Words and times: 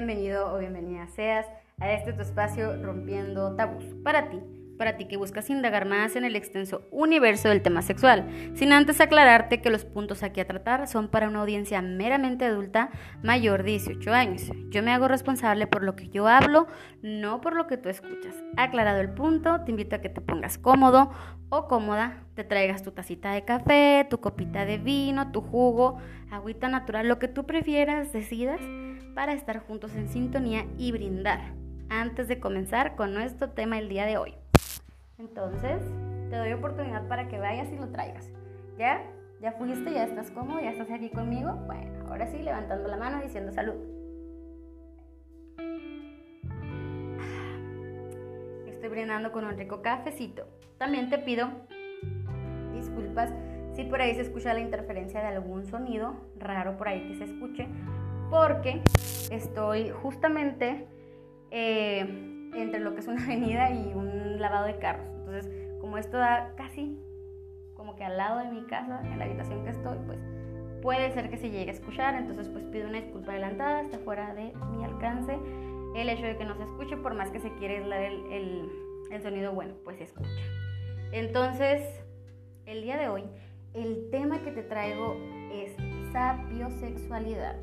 bienvenido 0.00 0.54
o 0.54 0.58
bienvenida 0.58 1.06
seas 1.08 1.46
a 1.78 1.92
este 1.92 2.14
tu 2.14 2.22
espacio 2.22 2.82
Rompiendo 2.82 3.54
Tabús 3.54 3.84
para 4.02 4.30
ti 4.30 4.40
para 4.80 4.96
ti 4.96 5.04
que 5.04 5.18
buscas 5.18 5.50
indagar 5.50 5.84
más 5.84 6.16
en 6.16 6.24
el 6.24 6.34
extenso 6.34 6.88
universo 6.90 7.50
del 7.50 7.60
tema 7.60 7.82
sexual, 7.82 8.26
sin 8.54 8.72
antes 8.72 8.98
aclararte 8.98 9.60
que 9.60 9.68
los 9.68 9.84
puntos 9.84 10.22
aquí 10.22 10.40
a 10.40 10.46
tratar 10.46 10.88
son 10.88 11.08
para 11.08 11.28
una 11.28 11.42
audiencia 11.42 11.82
meramente 11.82 12.46
adulta 12.46 12.88
mayor 13.22 13.62
de 13.62 13.72
18 13.72 14.10
años. 14.14 14.50
Yo 14.70 14.82
me 14.82 14.90
hago 14.90 15.06
responsable 15.06 15.66
por 15.66 15.82
lo 15.82 15.96
que 15.96 16.08
yo 16.08 16.26
hablo, 16.26 16.66
no 17.02 17.42
por 17.42 17.56
lo 17.56 17.66
que 17.66 17.76
tú 17.76 17.90
escuchas. 17.90 18.34
Aclarado 18.56 19.02
el 19.02 19.10
punto, 19.10 19.60
te 19.66 19.70
invito 19.70 19.96
a 19.96 20.00
que 20.00 20.08
te 20.08 20.22
pongas 20.22 20.56
cómodo 20.56 21.12
o 21.50 21.68
cómoda, 21.68 22.24
te 22.32 22.42
traigas 22.42 22.82
tu 22.82 22.90
tacita 22.90 23.32
de 23.32 23.44
café, 23.44 24.06
tu 24.08 24.18
copita 24.22 24.64
de 24.64 24.78
vino, 24.78 25.30
tu 25.30 25.42
jugo, 25.42 25.98
agüita 26.30 26.70
natural, 26.70 27.06
lo 27.06 27.18
que 27.18 27.28
tú 27.28 27.44
prefieras, 27.44 28.14
decidas, 28.14 28.62
para 29.14 29.34
estar 29.34 29.58
juntos 29.58 29.94
en 29.94 30.08
sintonía 30.08 30.64
y 30.78 30.90
brindar 30.90 31.52
antes 31.90 32.28
de 32.28 32.40
comenzar 32.40 32.96
con 32.96 33.12
nuestro 33.12 33.50
tema 33.50 33.78
el 33.78 33.90
día 33.90 34.06
de 34.06 34.16
hoy. 34.16 34.39
Entonces, 35.20 35.82
te 36.30 36.36
doy 36.36 36.52
oportunidad 36.54 37.06
para 37.06 37.28
que 37.28 37.38
vayas 37.38 37.70
y 37.70 37.76
lo 37.76 37.88
traigas. 37.88 38.30
¿Ya? 38.78 39.02
¿Ya 39.40 39.52
fuiste? 39.52 39.92
¿Ya 39.92 40.04
estás 40.04 40.30
cómodo? 40.30 40.60
¿Ya 40.60 40.70
estás 40.70 40.90
aquí 40.90 41.10
conmigo? 41.10 41.52
Bueno, 41.66 42.08
ahora 42.08 42.26
sí, 42.26 42.38
levantando 42.38 42.88
la 42.88 42.96
mano 42.96 43.20
diciendo 43.20 43.52
salud. 43.52 43.74
Estoy 48.66 48.88
brindando 48.88 49.30
con 49.30 49.44
un 49.44 49.58
rico 49.58 49.82
cafecito. 49.82 50.46
También 50.78 51.10
te 51.10 51.18
pido 51.18 51.50
disculpas 52.74 53.30
si 53.74 53.84
por 53.84 54.00
ahí 54.00 54.14
se 54.14 54.22
escucha 54.22 54.54
la 54.54 54.60
interferencia 54.60 55.20
de 55.20 55.26
algún 55.26 55.66
sonido 55.66 56.14
raro 56.38 56.78
por 56.78 56.88
ahí 56.88 57.06
que 57.08 57.16
se 57.16 57.24
escuche, 57.24 57.68
porque 58.30 58.80
estoy 59.30 59.90
justamente 59.90 60.86
eh, 61.50 62.00
entre 62.54 62.80
lo 62.80 62.94
que 62.94 63.00
es 63.00 63.06
una 63.06 63.22
avenida 63.24 63.70
y 63.70 63.92
un 63.94 64.19
lavado 64.40 64.66
de 64.66 64.78
carros. 64.78 65.06
Entonces, 65.18 65.50
como 65.80 65.98
esto 65.98 66.16
da 66.16 66.52
casi 66.56 66.98
como 67.74 67.96
que 67.96 68.04
al 68.04 68.18
lado 68.18 68.40
de 68.40 68.50
mi 68.50 68.66
casa, 68.66 69.00
en 69.04 69.18
la 69.18 69.24
habitación 69.24 69.64
que 69.64 69.70
estoy, 69.70 69.96
pues 70.06 70.18
puede 70.82 71.12
ser 71.12 71.30
que 71.30 71.38
se 71.38 71.50
llegue 71.50 71.70
a 71.70 71.74
escuchar. 71.74 72.14
Entonces, 72.14 72.48
pues 72.48 72.64
pido 72.64 72.88
una 72.88 73.00
disculpa 73.00 73.32
adelantada, 73.32 73.80
está 73.80 73.98
fuera 73.98 74.34
de 74.34 74.52
mi 74.76 74.84
alcance. 74.84 75.38
El 75.94 76.08
hecho 76.08 76.26
de 76.26 76.36
que 76.36 76.44
no 76.44 76.54
se 76.56 76.64
escuche, 76.64 76.96
por 76.96 77.14
más 77.14 77.30
que 77.30 77.40
se 77.40 77.52
quiere 77.54 77.78
aislar 77.78 78.02
el, 78.02 78.32
el, 78.32 78.68
el 79.10 79.22
sonido, 79.22 79.52
bueno, 79.52 79.74
pues 79.84 79.96
se 79.96 80.04
escucha. 80.04 80.28
Entonces, 81.12 81.82
el 82.66 82.82
día 82.82 82.96
de 82.96 83.08
hoy, 83.08 83.24
el 83.74 84.10
tema 84.10 84.42
que 84.42 84.52
te 84.52 84.62
traigo 84.62 85.16
es 85.52 85.74
sapiosexualidad. 86.12 87.56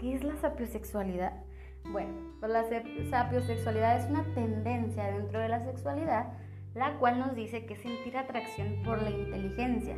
¿Qué 0.00 0.14
es 0.14 0.24
la 0.24 0.36
sapiosexualidad? 0.36 1.44
Bueno, 1.84 2.12
pues 2.40 2.52
la 2.52 2.64
sapiosexualidad 3.10 3.98
es 3.98 4.10
una 4.10 4.24
tendencia 4.34 5.10
dentro 5.10 5.40
de 5.40 5.48
la 5.48 5.64
sexualidad, 5.64 6.32
la 6.74 6.98
cual 6.98 7.18
nos 7.18 7.34
dice 7.34 7.66
que 7.66 7.76
sentir 7.76 8.16
atracción 8.16 8.82
por 8.84 9.02
la 9.02 9.10
inteligencia, 9.10 9.96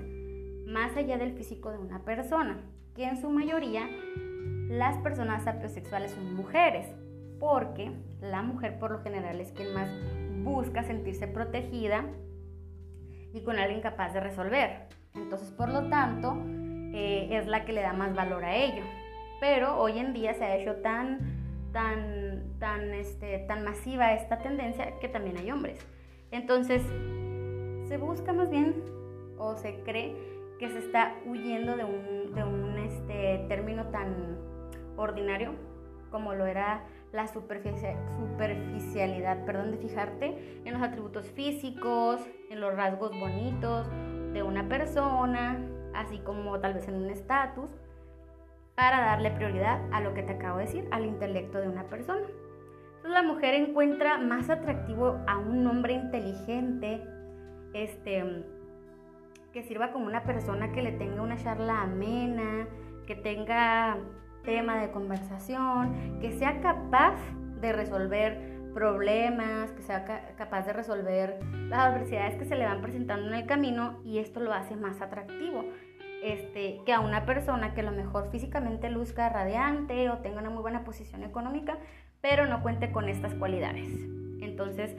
más 0.66 0.96
allá 0.96 1.18
del 1.18 1.34
físico 1.34 1.70
de 1.70 1.78
una 1.78 2.04
persona, 2.04 2.60
que 2.94 3.04
en 3.04 3.20
su 3.20 3.30
mayoría 3.30 3.88
las 4.68 4.96
personas 4.98 5.44
sapiosexuales 5.44 6.12
son 6.12 6.34
mujeres, 6.34 6.86
porque 7.38 7.92
la 8.20 8.42
mujer 8.42 8.78
por 8.78 8.92
lo 8.92 9.02
general 9.02 9.40
es 9.40 9.52
quien 9.52 9.74
más 9.74 9.90
busca 10.42 10.82
sentirse 10.84 11.26
protegida 11.26 12.06
y 13.34 13.42
con 13.42 13.58
alguien 13.58 13.80
capaz 13.80 14.12
de 14.12 14.20
resolver. 14.20 14.88
Entonces, 15.14 15.50
por 15.50 15.68
lo 15.68 15.88
tanto, 15.88 16.36
eh, 16.94 17.28
es 17.30 17.46
la 17.46 17.64
que 17.64 17.72
le 17.72 17.82
da 17.82 17.92
más 17.92 18.14
valor 18.14 18.44
a 18.44 18.54
ello. 18.54 18.82
Pero 19.40 19.78
hoy 19.80 19.98
en 19.98 20.12
día 20.12 20.34
se 20.34 20.44
ha 20.44 20.56
hecho 20.56 20.76
tan 20.76 21.41
tan, 21.72 22.58
tan, 22.58 22.94
este, 22.94 23.38
tan 23.48 23.64
masiva 23.64 24.12
esta 24.12 24.38
tendencia 24.38 24.98
que 25.00 25.08
también 25.08 25.38
hay 25.38 25.50
hombres. 25.50 25.84
Entonces, 26.30 26.82
se 27.88 27.96
busca 27.98 28.32
más 28.32 28.48
bien 28.50 28.76
o 29.38 29.56
se 29.56 29.82
cree 29.82 30.14
que 30.58 30.70
se 30.70 30.78
está 30.78 31.16
huyendo 31.26 31.76
de 31.76 31.84
un, 31.84 32.34
de 32.34 32.44
un 32.44 32.78
este, 32.78 33.44
término 33.48 33.88
tan 33.88 34.38
ordinario 34.96 35.52
como 36.10 36.34
lo 36.34 36.46
era 36.46 36.84
la 37.12 37.26
superficialidad, 37.26 39.44
perdón, 39.44 39.72
de 39.72 39.78
fijarte 39.78 40.60
en 40.64 40.72
los 40.72 40.82
atributos 40.82 41.26
físicos, 41.30 42.20
en 42.50 42.60
los 42.60 42.74
rasgos 42.74 43.10
bonitos 43.18 43.90
de 44.32 44.42
una 44.42 44.68
persona, 44.68 45.60
así 45.94 46.18
como 46.20 46.60
tal 46.60 46.74
vez 46.74 46.86
en 46.88 46.94
un 46.94 47.10
estatus, 47.10 47.70
para 48.74 49.00
darle 49.00 49.30
prioridad 49.30 49.80
a 49.92 50.00
lo 50.00 50.14
que 50.14 50.22
te 50.22 50.32
acabo 50.32 50.58
de 50.58 50.64
decir, 50.64 50.88
al 50.90 51.04
intelecto 51.04 51.58
de 51.58 51.68
una 51.68 51.84
persona. 51.84 52.26
Entonces 52.96 53.10
la 53.10 53.22
mujer 53.22 53.54
encuentra 53.54 54.18
más 54.18 54.48
atractivo 54.48 55.20
a 55.26 55.38
un 55.38 55.66
hombre 55.66 55.94
inteligente, 55.94 57.02
este, 57.74 58.44
que 59.52 59.62
sirva 59.62 59.92
como 59.92 60.06
una 60.06 60.24
persona 60.24 60.72
que 60.72 60.82
le 60.82 60.92
tenga 60.92 61.22
una 61.22 61.36
charla 61.36 61.82
amena, 61.82 62.66
que 63.06 63.14
tenga 63.14 63.98
tema 64.44 64.80
de 64.80 64.90
conversación, 64.90 66.18
que 66.20 66.32
sea 66.32 66.60
capaz 66.60 67.16
de 67.60 67.72
resolver 67.72 68.52
problemas, 68.72 69.70
que 69.72 69.82
sea 69.82 70.04
capaz 70.36 70.62
de 70.62 70.72
resolver 70.72 71.38
las 71.68 71.80
adversidades 71.80 72.36
que 72.36 72.44
se 72.44 72.56
le 72.56 72.64
van 72.64 72.80
presentando 72.80 73.28
en 73.28 73.34
el 73.34 73.46
camino 73.46 74.00
y 74.04 74.18
esto 74.18 74.40
lo 74.40 74.52
hace 74.52 74.76
más 74.76 75.00
atractivo 75.02 75.64
este, 76.22 76.80
que 76.86 76.92
a 76.92 77.00
una 77.00 77.26
persona 77.26 77.74
que 77.74 77.80
a 77.80 77.84
lo 77.84 77.92
mejor 77.92 78.30
físicamente 78.30 78.88
luzca 78.90 79.28
radiante 79.28 80.08
o 80.10 80.18
tenga 80.18 80.40
una 80.40 80.50
muy 80.50 80.62
buena 80.62 80.84
posición 80.84 81.24
económica, 81.24 81.78
pero 82.20 82.46
no 82.46 82.62
cuente 82.62 82.92
con 82.92 83.08
estas 83.08 83.34
cualidades. 83.34 83.88
Entonces, 84.40 84.96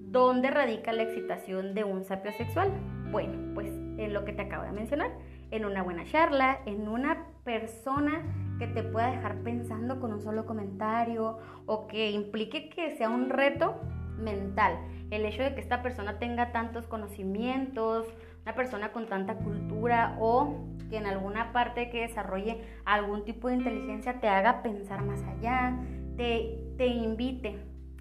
¿dónde 0.00 0.50
radica 0.50 0.92
la 0.92 1.02
excitación 1.02 1.74
de 1.74 1.84
un 1.84 2.04
sapio 2.04 2.32
sexual? 2.32 2.70
Bueno, 3.10 3.54
pues 3.54 3.68
en 3.68 4.14
lo 4.14 4.24
que 4.24 4.32
te 4.32 4.42
acabo 4.42 4.64
de 4.64 4.72
mencionar, 4.72 5.10
en 5.50 5.66
una 5.66 5.82
buena 5.82 6.04
charla, 6.06 6.60
en 6.64 6.88
una 6.88 7.26
persona 7.44 8.22
que 8.58 8.66
te 8.66 8.82
pueda 8.82 9.10
dejar 9.10 9.42
pensando 9.42 10.00
con 10.00 10.12
un 10.12 10.22
solo 10.22 10.46
comentario 10.46 11.38
o 11.66 11.86
que 11.86 12.10
implique 12.10 12.70
que 12.70 12.96
sea 12.96 13.10
un 13.10 13.28
reto 13.28 13.80
mental. 14.18 14.78
El 15.10 15.26
hecho 15.26 15.42
de 15.42 15.54
que 15.54 15.60
esta 15.60 15.82
persona 15.82 16.18
tenga 16.18 16.52
tantos 16.52 16.86
conocimientos, 16.86 18.06
una 18.42 18.54
persona 18.54 18.92
con 18.92 19.06
tanta 19.06 19.34
cultura 19.36 20.16
o 20.20 20.56
que 20.90 20.96
en 20.96 21.06
alguna 21.06 21.52
parte 21.52 21.90
que 21.90 22.02
desarrolle 22.02 22.62
algún 22.84 23.24
tipo 23.24 23.48
de 23.48 23.54
inteligencia 23.54 24.20
te 24.20 24.28
haga 24.28 24.62
pensar 24.62 25.02
más 25.04 25.22
allá, 25.22 25.78
te, 26.16 26.58
te 26.76 26.86
invite 26.86 27.58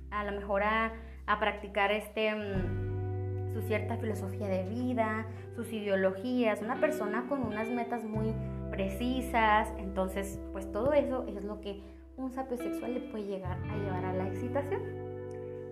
a 0.10 0.26
lo 0.26 0.32
mejor 0.34 0.64
a, 0.64 0.94
a 1.26 1.40
practicar 1.40 1.92
este, 1.92 2.34
mm, 2.36 3.54
su 3.54 3.62
cierta 3.62 3.98
filosofía 3.98 4.48
de 4.48 4.68
vida, 4.68 5.26
sus 5.56 5.72
ideologías, 5.72 6.62
una 6.62 6.80
persona 6.80 7.26
con 7.30 7.44
unas 7.44 7.70
metas 7.70 8.04
muy 8.04 8.34
precisas, 8.70 9.70
entonces 9.78 10.40
pues 10.52 10.72
todo 10.72 10.94
eso 10.94 11.26
es 11.28 11.44
lo 11.44 11.62
que 11.62 11.82
un 12.18 12.32
sapio 12.32 12.58
sexual 12.58 12.94
le 12.94 13.02
puede 13.02 13.26
llegar 13.26 13.58
a 13.70 13.78
llevar 13.78 14.06
a 14.06 14.14
la 14.14 14.28
excitación. 14.28 14.82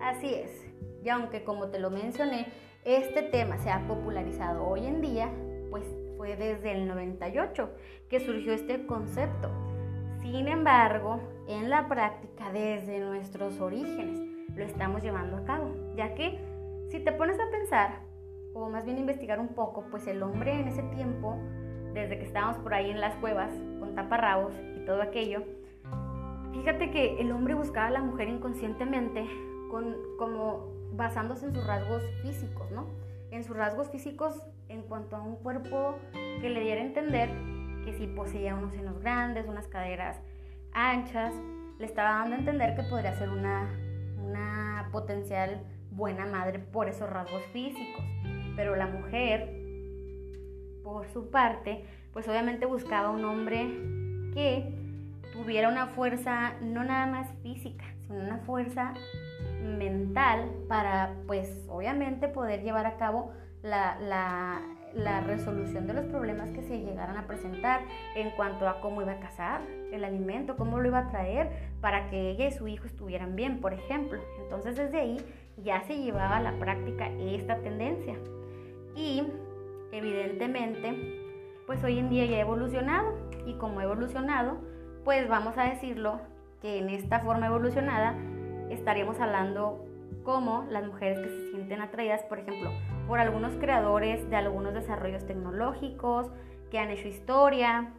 Así 0.00 0.34
es, 0.34 0.66
y 1.04 1.08
aunque 1.08 1.44
como 1.44 1.68
te 1.68 1.78
lo 1.78 1.90
mencioné, 1.90 2.46
este 2.84 3.22
tema 3.22 3.58
se 3.58 3.70
ha 3.70 3.86
popularizado 3.86 4.66
hoy 4.66 4.86
en 4.86 5.00
día, 5.00 5.30
pues 5.70 5.84
fue 6.16 6.36
desde 6.36 6.72
el 6.72 6.88
98 6.88 7.70
que 8.08 8.20
surgió 8.20 8.52
este 8.52 8.86
concepto. 8.86 9.50
Sin 10.20 10.48
embargo, 10.48 11.20
en 11.46 11.70
la 11.70 11.88
práctica, 11.88 12.50
desde 12.52 13.00
nuestros 13.00 13.60
orígenes, 13.60 14.20
lo 14.56 14.64
estamos 14.64 15.02
llevando 15.02 15.36
a 15.36 15.44
cabo, 15.44 15.74
ya 15.94 16.14
que 16.14 16.38
si 16.88 17.00
te 17.00 17.12
pones 17.12 17.38
a 17.38 17.50
pensar, 17.50 18.00
o 18.52 18.68
más 18.68 18.84
bien 18.84 18.98
investigar 18.98 19.38
un 19.38 19.48
poco, 19.48 19.84
pues 19.90 20.06
el 20.06 20.22
hombre 20.22 20.58
en 20.58 20.68
ese 20.68 20.82
tiempo, 20.94 21.36
desde 21.92 22.18
que 22.18 22.24
estábamos 22.24 22.58
por 22.58 22.74
ahí 22.74 22.90
en 22.90 23.00
las 23.00 23.14
cuevas 23.16 23.50
con 23.78 23.94
taparrabos 23.94 24.52
y 24.76 24.84
todo 24.84 25.02
aquello, 25.02 25.42
fíjate 26.52 26.90
que 26.90 27.20
el 27.20 27.30
hombre 27.32 27.54
buscaba 27.54 27.86
a 27.86 27.90
la 27.90 28.00
mujer 28.00 28.28
inconscientemente 28.28 29.26
con, 29.70 29.96
como 30.18 30.79
basándose 31.00 31.46
en 31.46 31.54
sus 31.54 31.66
rasgos 31.66 32.02
físicos, 32.22 32.70
¿no? 32.70 32.86
En 33.30 33.42
sus 33.42 33.56
rasgos 33.56 33.88
físicos 33.90 34.34
en 34.68 34.82
cuanto 34.82 35.16
a 35.16 35.22
un 35.22 35.36
cuerpo 35.36 35.98
que 36.12 36.50
le 36.50 36.60
diera 36.60 36.82
a 36.82 36.84
entender 36.84 37.30
que 37.84 37.94
si 37.94 38.06
poseía 38.06 38.54
unos 38.54 38.74
senos 38.74 39.00
grandes, 39.00 39.48
unas 39.48 39.66
caderas 39.66 40.20
anchas, 40.72 41.32
le 41.78 41.86
estaba 41.86 42.10
dando 42.10 42.36
a 42.36 42.38
entender 42.38 42.76
que 42.76 42.82
podría 42.82 43.14
ser 43.14 43.30
una, 43.30 43.70
una 44.18 44.90
potencial 44.92 45.62
buena 45.90 46.26
madre 46.26 46.58
por 46.58 46.88
esos 46.88 47.08
rasgos 47.08 47.42
físicos. 47.46 48.04
Pero 48.54 48.76
la 48.76 48.86
mujer, 48.86 49.48
por 50.84 51.08
su 51.08 51.30
parte, 51.30 51.82
pues 52.12 52.28
obviamente 52.28 52.66
buscaba 52.66 53.08
un 53.08 53.24
hombre 53.24 53.60
que 54.34 54.68
tuviera 55.32 55.68
una 55.70 55.86
fuerza 55.86 56.52
no 56.60 56.84
nada 56.84 57.06
más 57.06 57.28
física, 57.42 57.86
sino 58.06 58.20
una 58.20 58.38
fuerza 58.38 58.92
mental 59.60 60.50
para, 60.68 61.14
pues, 61.26 61.66
obviamente 61.68 62.28
poder 62.28 62.62
llevar 62.62 62.86
a 62.86 62.96
cabo 62.96 63.32
la, 63.62 64.62
resolución 65.26 65.86
de 65.86 65.94
los 65.94 66.06
problemas 66.06 66.50
que 66.50 66.62
se 66.62 66.80
llegaran 66.80 67.16
a 67.16 67.26
presentar 67.26 67.82
en 68.16 68.30
cuanto 68.30 68.68
a 68.68 68.80
cómo 68.80 69.02
iba 69.02 69.12
a 69.12 69.20
casar 69.20 69.60
el 69.92 70.04
alimento, 70.04 70.56
cómo 70.56 70.80
lo 70.80 70.88
iba 70.88 70.98
a 70.98 71.10
traer 71.10 71.48
para 71.80 72.10
que 72.10 72.30
ella 72.30 72.48
y 72.48 72.52
su 72.52 72.66
hijo 72.66 72.86
estuvieran 72.86 73.36
bien, 73.36 73.60
por 73.60 73.72
ejemplo. 73.72 74.20
Entonces 74.42 74.76
desde 74.76 74.98
ahí 74.98 75.18
ya 75.62 75.82
se 75.82 75.96
llevaba 75.96 76.38
a 76.38 76.42
la 76.42 76.58
práctica 76.58 77.08
esta 77.18 77.56
tendencia. 77.58 78.16
Y 78.96 79.22
evidentemente, 79.92 81.20
pues 81.66 81.82
hoy 81.84 81.98
en 81.98 82.10
día 82.10 82.26
ya 82.26 82.38
ha 82.38 82.40
evolucionado 82.40 83.14
y 83.46 83.54
como 83.54 83.80
ha 83.80 83.84
evolucionado, 83.84 84.58
pues 85.04 85.28
vamos 85.28 85.56
a 85.56 85.64
decirlo 85.64 86.20
que 86.60 86.78
en 86.78 86.90
esta 86.90 87.20
forma 87.20 87.46
evolucionada 87.46 88.14
estaríamos 88.70 89.20
hablando 89.20 89.84
como 90.24 90.64
las 90.70 90.86
mujeres 90.86 91.18
que 91.18 91.28
se 91.28 91.50
sienten 91.50 91.80
atraídas, 91.80 92.22
por 92.24 92.38
ejemplo, 92.38 92.70
por 93.06 93.18
algunos 93.18 93.54
creadores 93.56 94.28
de 94.28 94.36
algunos 94.36 94.74
desarrollos 94.74 95.26
tecnológicos 95.26 96.30
que 96.70 96.78
han 96.78 96.90
hecho 96.90 97.08
historia, 97.08 97.92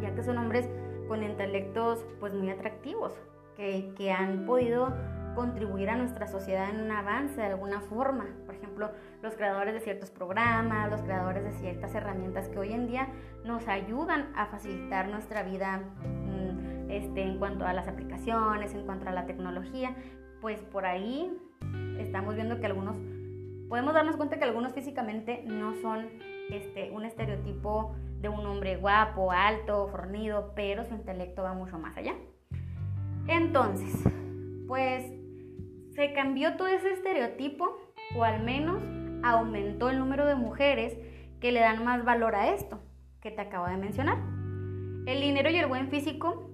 ya 0.00 0.14
que 0.14 0.22
son 0.22 0.38
hombres 0.38 0.68
con 1.08 1.22
intelectos 1.22 2.04
pues 2.20 2.32
muy 2.34 2.50
atractivos, 2.50 3.12
que, 3.56 3.92
que 3.96 4.10
han 4.10 4.46
podido 4.46 4.94
contribuir 5.34 5.90
a 5.90 5.96
nuestra 5.96 6.26
sociedad 6.26 6.70
en 6.70 6.80
un 6.82 6.90
avance 6.90 7.40
de 7.40 7.46
alguna 7.46 7.80
forma. 7.80 8.26
Por 8.46 8.54
ejemplo, 8.54 8.90
los 9.22 9.34
creadores 9.34 9.74
de 9.74 9.80
ciertos 9.80 10.10
programas, 10.10 10.90
los 10.90 11.02
creadores 11.02 11.44
de 11.44 11.52
ciertas 11.52 11.94
herramientas 11.94 12.48
que 12.48 12.58
hoy 12.58 12.72
en 12.72 12.86
día 12.86 13.08
nos 13.44 13.66
ayudan 13.68 14.32
a 14.36 14.46
facilitar 14.46 15.08
nuestra 15.08 15.42
vida 15.42 15.80
este, 16.92 17.22
en 17.22 17.38
cuanto 17.38 17.64
a 17.64 17.72
las 17.72 17.88
aplicaciones, 17.88 18.74
en 18.74 18.84
cuanto 18.84 19.08
a 19.08 19.12
la 19.12 19.26
tecnología, 19.26 19.94
pues 20.40 20.60
por 20.60 20.84
ahí 20.84 21.32
estamos 21.98 22.34
viendo 22.34 22.60
que 22.60 22.66
algunos, 22.66 22.96
podemos 23.68 23.94
darnos 23.94 24.16
cuenta 24.16 24.38
que 24.38 24.44
algunos 24.44 24.72
físicamente 24.72 25.42
no 25.46 25.74
son 25.76 26.08
este, 26.50 26.90
un 26.90 27.04
estereotipo 27.04 27.94
de 28.20 28.28
un 28.28 28.44
hombre 28.46 28.76
guapo, 28.76 29.32
alto, 29.32 29.88
fornido, 29.88 30.52
pero 30.54 30.84
su 30.84 30.94
intelecto 30.94 31.42
va 31.42 31.54
mucho 31.54 31.78
más 31.78 31.96
allá. 31.96 32.14
Entonces, 33.26 33.94
pues 34.68 35.04
se 35.94 36.12
cambió 36.12 36.56
todo 36.56 36.68
ese 36.68 36.92
estereotipo, 36.92 37.78
o 38.16 38.24
al 38.24 38.42
menos 38.42 38.82
aumentó 39.22 39.90
el 39.90 39.98
número 39.98 40.26
de 40.26 40.34
mujeres 40.34 40.96
que 41.40 41.52
le 41.52 41.60
dan 41.60 41.84
más 41.84 42.04
valor 42.04 42.34
a 42.34 42.52
esto 42.52 42.80
que 43.20 43.30
te 43.30 43.40
acabo 43.40 43.66
de 43.66 43.76
mencionar. 43.76 44.18
El 45.06 45.20
dinero 45.20 45.50
y 45.50 45.56
el 45.56 45.66
buen 45.66 45.88
físico, 45.88 46.51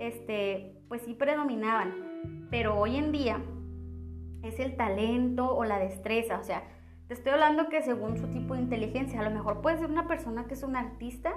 este, 0.00 0.74
pues 0.88 1.02
sí 1.02 1.14
predominaban, 1.14 2.48
pero 2.50 2.78
hoy 2.78 2.96
en 2.96 3.12
día 3.12 3.40
es 4.42 4.58
el 4.58 4.76
talento 4.76 5.54
o 5.54 5.64
la 5.64 5.78
destreza, 5.78 6.38
o 6.38 6.42
sea, 6.42 6.64
te 7.06 7.14
estoy 7.14 7.32
hablando 7.32 7.68
que 7.68 7.82
según 7.82 8.16
su 8.16 8.28
tipo 8.28 8.54
de 8.54 8.62
inteligencia, 8.62 9.20
a 9.20 9.24
lo 9.24 9.30
mejor 9.30 9.60
puede 9.60 9.78
ser 9.78 9.90
una 9.90 10.06
persona 10.06 10.46
que 10.46 10.54
es 10.54 10.62
un 10.62 10.76
artista 10.76 11.32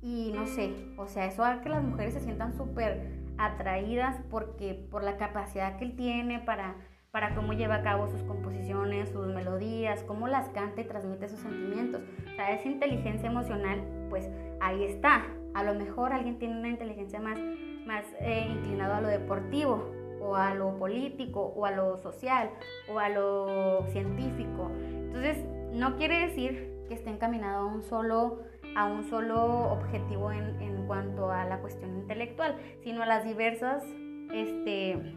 y 0.00 0.32
no 0.34 0.46
sé, 0.46 0.72
o 0.96 1.08
sea, 1.08 1.26
eso 1.26 1.44
hace 1.44 1.62
que 1.62 1.68
las 1.68 1.82
mujeres 1.82 2.14
se 2.14 2.20
sientan 2.20 2.54
súper 2.54 3.24
atraídas 3.38 4.16
porque 4.30 4.74
por 4.90 5.02
la 5.02 5.16
capacidad 5.16 5.76
que 5.76 5.84
él 5.84 5.96
tiene 5.96 6.38
para 6.38 6.76
para 7.16 7.34
cómo 7.34 7.54
lleva 7.54 7.76
a 7.76 7.82
cabo 7.82 8.08
sus 8.08 8.22
composiciones, 8.24 9.08
sus 9.08 9.26
melodías, 9.28 10.02
cómo 10.02 10.28
las 10.28 10.50
canta 10.50 10.82
y 10.82 10.84
transmite 10.84 11.30
sus 11.30 11.40
sentimientos. 11.40 12.02
O 12.30 12.36
sea, 12.36 12.50
esa 12.50 12.68
inteligencia 12.68 13.30
emocional, 13.30 13.82
pues 14.10 14.28
ahí 14.60 14.84
está. 14.84 15.24
A 15.54 15.64
lo 15.64 15.74
mejor 15.74 16.12
alguien 16.12 16.38
tiene 16.38 16.58
una 16.58 16.68
inteligencia 16.68 17.18
más, 17.18 17.38
más 17.86 18.04
eh, 18.20 18.48
inclinada 18.50 18.98
a 18.98 19.00
lo 19.00 19.08
deportivo, 19.08 19.90
o 20.20 20.34
a 20.36 20.54
lo 20.54 20.76
político, 20.78 21.52
o 21.56 21.66
a 21.66 21.70
lo 21.70 21.96
social, 21.98 22.50
o 22.92 22.98
a 22.98 23.08
lo 23.08 23.86
científico. 23.92 24.70
Entonces, 24.72 25.44
no 25.72 25.96
quiere 25.96 26.26
decir 26.26 26.74
que 26.88 26.94
esté 26.94 27.10
encaminado 27.10 27.68
a 27.68 27.72
un 27.72 27.82
solo, 27.82 28.40
a 28.74 28.86
un 28.86 29.04
solo 29.04 29.70
objetivo 29.70 30.32
en, 30.32 30.60
en 30.60 30.86
cuanto 30.86 31.30
a 31.30 31.44
la 31.44 31.60
cuestión 31.60 31.96
intelectual, 31.96 32.56
sino 32.82 33.02
a 33.02 33.06
las 33.06 33.24
diversas, 33.24 33.84
este, 34.32 35.14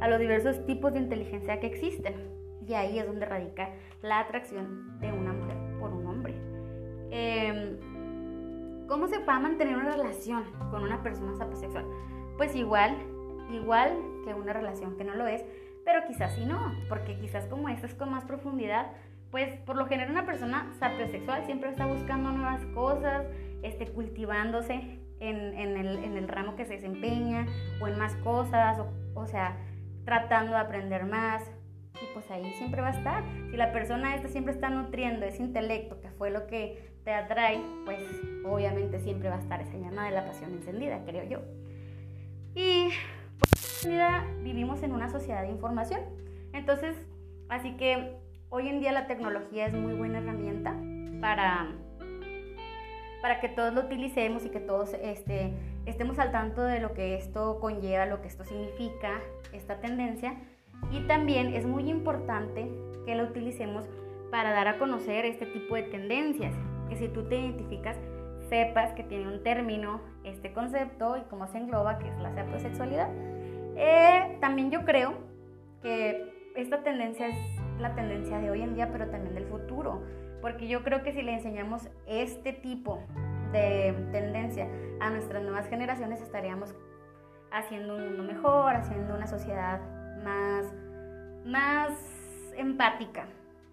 a 0.00 0.08
los 0.08 0.18
diversos 0.18 0.64
tipos 0.66 0.92
de 0.92 1.00
inteligencia 1.00 1.60
que 1.60 1.66
existen. 1.66 2.14
Y 2.66 2.74
ahí 2.74 2.98
es 2.98 3.06
donde 3.06 3.24
radica 3.24 3.70
la 4.02 4.20
atracción 4.20 4.98
de 5.00 5.12
una 5.12 5.32
mujer 5.32 5.56
por 5.80 5.92
un 5.92 6.06
hombre. 6.06 6.34
Em, 7.10 7.78
¿Cómo 8.88 9.06
se 9.06 9.20
puede 9.20 9.38
mantener 9.38 9.76
una 9.76 9.90
relación 9.90 10.44
con 10.70 10.82
una 10.82 11.02
persona 11.02 11.36
sapiosexual? 11.36 11.84
Pues 12.36 12.56
igual 12.56 12.96
igual 13.50 13.92
que 14.24 14.34
una 14.34 14.52
relación 14.52 14.96
que 14.96 15.04
no 15.04 15.14
lo 15.14 15.26
es, 15.26 15.44
pero 15.84 16.06
quizás 16.06 16.34
sí 16.34 16.44
no, 16.44 16.72
porque 16.88 17.18
quizás 17.18 17.46
como 17.46 17.68
esta 17.68 17.86
es 17.86 17.94
con 17.94 18.10
más 18.10 18.24
profundidad, 18.24 18.92
pues 19.30 19.58
por 19.60 19.76
lo 19.76 19.86
general 19.86 20.10
una 20.10 20.26
persona 20.26 20.70
sapiosexual 20.78 21.44
siempre 21.44 21.70
está 21.70 21.86
buscando 21.86 22.30
nuevas 22.30 22.64
cosas, 22.74 23.26
este, 23.62 23.86
cultivándose 23.88 25.00
en, 25.20 25.54
el, 26.16 26.28
ramo 26.28 26.56
que 26.56 26.64
se 26.64 26.74
desempeña 26.74 27.46
o 27.80 27.88
en 27.88 27.98
más 27.98 28.14
cosas, 28.16 28.78
o, 29.14 29.26
sea, 29.26 29.56
tratando 30.04 30.52
de 30.52 30.58
aprender 30.58 31.06
más. 31.06 31.42
Pues 32.14 32.30
ahí 32.30 32.52
siempre 32.54 32.80
va 32.80 32.88
a 32.88 32.98
estar. 32.98 33.24
Si 33.50 33.56
la 33.56 33.72
persona 33.72 34.14
esta 34.14 34.28
siempre 34.28 34.52
está 34.52 34.70
nutriendo 34.70 35.24
ese 35.26 35.42
intelecto, 35.42 36.00
que 36.00 36.10
fue 36.10 36.30
lo 36.30 36.46
que 36.46 36.90
te 37.04 37.12
atrae, 37.12 37.60
pues 37.84 38.00
obviamente 38.44 39.00
siempre 39.00 39.28
va 39.28 39.36
a 39.36 39.40
estar 39.40 39.60
esa 39.60 39.76
llama 39.76 40.06
de 40.06 40.12
la 40.12 40.26
pasión 40.26 40.52
encendida, 40.52 41.02
creo 41.04 41.24
yo. 41.24 41.40
Y 42.54 42.90
vivimos 44.42 44.82
en 44.82 44.92
una 44.92 45.08
sociedad 45.08 45.42
de 45.42 45.48
información. 45.48 46.00
Entonces, 46.52 46.96
así 47.48 47.76
que 47.76 48.16
hoy 48.50 48.68
en 48.68 48.80
día 48.80 48.92
la 48.92 49.06
tecnología 49.06 49.66
es 49.66 49.74
muy 49.74 49.94
buena 49.94 50.18
herramienta 50.18 50.74
para, 51.20 51.68
para 53.22 53.40
que 53.40 53.48
todos 53.48 53.72
lo 53.74 53.82
utilicemos 53.82 54.44
y 54.44 54.50
que 54.50 54.60
todos 54.60 54.94
este, 54.94 55.52
estemos 55.86 56.18
al 56.18 56.32
tanto 56.32 56.62
de 56.62 56.80
lo 56.80 56.94
que 56.94 57.14
esto 57.14 57.58
conlleva, 57.60 58.06
lo 58.06 58.20
que 58.20 58.28
esto 58.28 58.44
significa, 58.44 59.20
esta 59.52 59.80
tendencia. 59.80 60.36
Y 60.90 61.00
también 61.06 61.54
es 61.54 61.66
muy 61.66 61.88
importante 61.88 62.70
que 63.04 63.14
lo 63.14 63.24
utilicemos 63.24 63.88
para 64.30 64.50
dar 64.50 64.68
a 64.68 64.78
conocer 64.78 65.24
este 65.24 65.46
tipo 65.46 65.74
de 65.74 65.84
tendencias, 65.84 66.54
que 66.88 66.96
si 66.96 67.08
tú 67.08 67.24
te 67.28 67.38
identificas, 67.38 67.96
sepas 68.48 68.92
que 68.92 69.02
tiene 69.02 69.28
un 69.28 69.42
término 69.42 70.00
este 70.24 70.52
concepto 70.52 71.16
y 71.16 71.22
cómo 71.22 71.46
se 71.46 71.58
engloba, 71.58 71.98
que 71.98 72.08
es 72.08 72.18
la 72.18 72.58
sexualidad 72.58 73.08
eh, 73.80 74.36
también 74.40 74.72
yo 74.72 74.84
creo 74.84 75.14
que 75.82 76.50
esta 76.56 76.82
tendencia 76.82 77.28
es 77.28 77.36
la 77.78 77.94
tendencia 77.94 78.40
de 78.40 78.50
hoy 78.50 78.62
en 78.62 78.74
día, 78.74 78.90
pero 78.90 79.08
también 79.08 79.36
del 79.36 79.46
futuro, 79.46 80.02
porque 80.42 80.66
yo 80.66 80.82
creo 80.82 81.04
que 81.04 81.12
si 81.12 81.22
le 81.22 81.32
enseñamos 81.32 81.88
este 82.06 82.52
tipo 82.52 83.00
de 83.52 83.94
tendencia 84.10 84.68
a 84.98 85.10
nuestras 85.10 85.44
nuevas 85.44 85.68
generaciones, 85.68 86.20
estaríamos 86.20 86.74
haciendo 87.52 87.94
un 87.94 88.08
mundo 88.08 88.24
mejor, 88.24 88.74
haciendo 88.74 89.14
una 89.14 89.28
sociedad 89.28 89.80
más, 90.24 90.66
más 91.44 91.92
empática, 92.56 93.26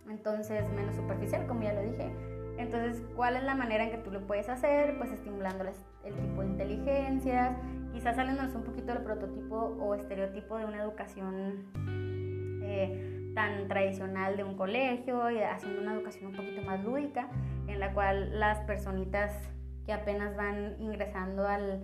entonces 0.10 0.68
menos 0.74 0.96
superficial, 0.96 1.46
como 1.48 1.64
ya 1.64 1.74
lo 1.74 1.82
dije. 1.82 2.12
Entonces, 2.58 3.04
¿cuál 3.16 3.36
es 3.36 3.44
la 3.44 3.56
manera 3.56 3.84
en 3.84 3.92
que 3.92 3.98
tú 3.98 4.12
lo 4.12 4.26
puedes 4.26 4.48
hacer? 4.48 4.98
Pues 4.98 5.12
estimulando 5.12 5.66
el 6.04 6.16
tipo 6.16 6.42
de 6.42 6.48
inteligencias, 6.48 7.58
quizás 7.94 8.16
saliéndonos 8.16 8.56
un 8.56 8.64
poquito 8.64 8.94
del 8.94 9.04
prototipo 9.04 9.56
o 9.56 9.94
estereotipo 9.94 10.58
de 10.58 10.66
una 10.66 10.82
educación 10.82 11.66
eh, 12.64 13.32
tan 13.36 13.68
tradicional 13.68 14.38
de 14.38 14.46
un 14.46 14.56
colegio 14.56 15.30
y 15.30 15.40
haciendo 15.40 15.82
una 15.82 15.94
educación 15.94 16.28
un 16.28 16.36
poquito 16.36 16.62
más 16.62 16.82
lúdica, 16.84 17.30
en 17.68 17.80
la 17.80 17.94
cual 17.94 18.40
las 18.40 18.60
personitas 18.62 19.34
que 19.86 19.92
apenas 19.92 20.36
van 20.36 20.76
ingresando 20.80 21.48
al, 21.48 21.84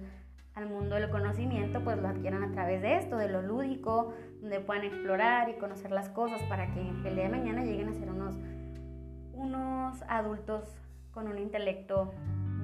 al 0.55 0.67
mundo 0.67 0.95
del 0.95 1.09
conocimiento, 1.09 1.81
pues 1.83 1.97
lo 1.97 2.07
adquieran 2.07 2.43
a 2.43 2.51
través 2.51 2.81
de 2.81 2.97
esto, 2.97 3.17
de 3.17 3.29
lo 3.29 3.41
lúdico, 3.41 4.13
donde 4.41 4.59
puedan 4.59 4.83
explorar 4.83 5.49
y 5.49 5.53
conocer 5.53 5.91
las 5.91 6.09
cosas 6.09 6.41
para 6.43 6.73
que 6.73 6.81
el 6.81 7.15
día 7.15 7.23
de 7.25 7.29
mañana 7.29 7.63
lleguen 7.63 7.87
a 7.87 7.93
ser 7.93 8.09
unos, 8.09 8.35
unos 9.33 10.01
adultos 10.07 10.75
con 11.13 11.27
un 11.27 11.37
intelecto 11.37 12.13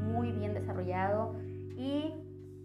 muy 0.07 0.31
bien 0.31 0.53
desarrollado 0.53 1.35
y 1.75 2.13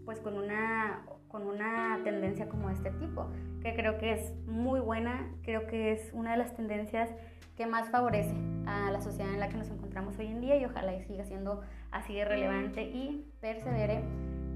pues 0.05 0.21
con 0.21 0.37
una, 0.37 1.05
con 1.29 1.47
una 1.47 2.01
tendencia 2.03 2.49
como 2.49 2.71
este 2.71 2.91
tipo, 2.91 3.31
que 3.63 3.75
creo 3.75 3.99
que 3.99 4.13
es 4.13 4.35
muy 4.47 4.81
buena, 4.81 5.31
creo 5.43 5.67
que 5.67 5.93
es 5.93 6.11
una 6.13 6.33
de 6.33 6.39
las 6.39 6.55
tendencias 6.57 7.11
que 7.57 7.67
más 7.67 7.91
favorece 7.91 8.35
a 8.67 8.91
la 8.91 9.01
sociedad 9.01 9.33
en 9.33 9.41
la 9.41 9.49
que 9.49 9.57
nos 9.57 9.69
encontramos 9.71 10.19
hoy 10.19 10.27
en 10.27 10.41
día 10.41 10.57
y 10.57 10.65
ojalá 10.65 10.99
siga 11.03 11.25
siendo 11.25 11.61
así 11.91 12.15
de 12.15 12.25
relevante 12.25 12.83
y 12.83 13.31
persevere 13.41 14.03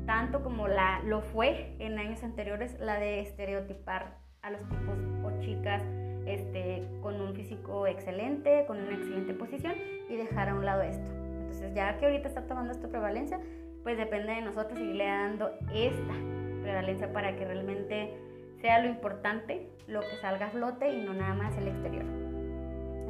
tanto 0.07 0.43
como 0.43 0.69
la, 0.69 1.01
lo 1.05 1.21
fue 1.21 1.77
en 1.79 1.99
años 1.99 2.23
anteriores 2.23 2.79
la 2.81 2.99
de 2.99 3.21
estereotipar 3.21 4.19
a 4.43 4.51
los 4.51 4.61
tipos 4.69 4.99
o 5.25 5.41
chicas 5.41 5.83
este, 6.27 6.89
con 7.03 7.21
un 7.21 7.35
físico 7.35 7.87
excelente, 7.87 8.65
con 8.67 8.79
una 8.79 8.95
excelente 8.95 9.35
posición 9.35 9.75
y 10.09 10.17
dejar 10.17 10.49
a 10.49 10.55
un 10.55 10.65
lado 10.65 10.83
esto. 10.83 11.11
Entonces 11.41 11.75
ya 11.75 11.99
que 11.99 12.07
ahorita 12.07 12.29
está 12.29 12.47
tomando 12.47 12.73
esta 12.73 12.89
prevalencia, 12.89 13.41
pues 13.83 13.97
depende 13.97 14.33
de 14.33 14.43
nosotros 14.43 14.79
seguirle 14.79 15.07
dando 15.07 15.51
esta 15.73 16.15
prevalencia 16.63 17.13
para 17.13 17.37
que 17.37 17.45
realmente 17.45 18.19
sea 18.61 18.81
lo 18.81 18.89
importante, 18.89 19.71
lo 19.87 20.01
que 20.01 20.17
salga 20.21 20.47
a 20.47 20.51
flote 20.51 20.93
y 20.93 21.05
no 21.05 21.15
nada 21.15 21.35
más 21.35 21.57
el 21.57 21.69
exterior. 21.69 22.05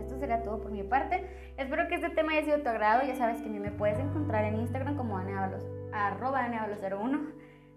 Esto 0.00 0.18
sería 0.18 0.42
todo 0.42 0.60
por 0.60 0.70
mi 0.70 0.82
parte. 0.82 1.26
Espero 1.56 1.88
que 1.88 1.94
este 1.94 2.10
tema 2.10 2.32
haya 2.32 2.42
sido 2.42 2.58
de 2.58 2.62
tu 2.62 2.68
agrado. 2.68 3.06
Ya 3.06 3.16
sabes 3.16 3.40
que 3.40 3.48
a 3.48 3.50
mí 3.50 3.58
me 3.58 3.70
puedes 3.70 3.98
encontrar 3.98 4.44
en 4.44 4.56
Instagram 4.56 4.96
como 4.96 5.16
aneavalos, 5.16 5.64
arroba 5.96 6.48
01 6.48 7.20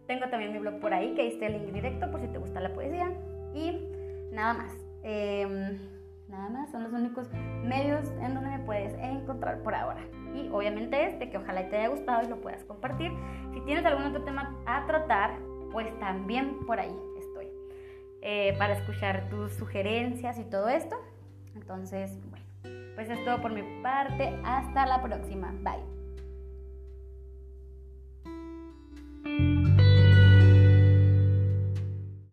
Tengo 0.07 0.27
también 0.29 0.53
mi 0.53 0.59
blog 0.59 0.79
por 0.79 0.93
ahí, 0.93 1.13
que 1.15 1.21
ahí 1.21 1.27
está 1.29 1.47
el 1.47 1.53
link 1.53 1.73
directo 1.73 2.09
por 2.11 2.21
si 2.21 2.27
te 2.27 2.37
gusta 2.37 2.59
la 2.59 2.73
poesía. 2.73 3.11
Y 3.53 3.89
nada 4.31 4.53
más. 4.53 4.73
Em, 5.03 5.77
nada 6.27 6.49
más, 6.49 6.71
son 6.71 6.83
los 6.83 6.93
únicos 6.93 7.29
medios 7.63 8.07
en 8.21 8.33
donde 8.33 8.49
me 8.49 8.59
puedes 8.59 8.93
encontrar 8.95 9.61
por 9.63 9.73
ahora. 9.73 10.01
Y 10.33 10.49
obviamente 10.49 11.05
este, 11.05 11.29
que 11.29 11.37
ojalá 11.37 11.69
te 11.69 11.77
haya 11.77 11.87
gustado 11.89 12.23
y 12.23 12.27
lo 12.27 12.41
puedas 12.41 12.63
compartir. 12.65 13.11
Si 13.53 13.61
tienes 13.61 13.85
algún 13.85 14.05
otro 14.05 14.23
tema 14.23 14.55
a 14.65 14.85
tratar, 14.85 15.37
pues 15.71 15.87
también 15.99 16.65
por 16.65 16.79
ahí 16.79 16.95
estoy. 17.17 17.47
Eh, 18.21 18.55
para 18.57 18.73
escuchar 18.73 19.29
tus 19.29 19.53
sugerencias 19.53 20.37
y 20.37 20.43
todo 20.43 20.69
esto. 20.69 20.95
Entonces, 21.55 22.17
bueno, 22.29 22.45
pues 22.95 23.09
es 23.09 23.23
todo 23.25 23.41
por 23.41 23.51
mi 23.51 23.63
parte. 23.81 24.39
Hasta 24.43 24.85
la 24.85 25.01
próxima. 25.01 25.53
Bye. 25.63 25.98